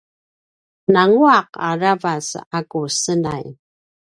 [0.99, 3.45] nguaq aravac a ku senay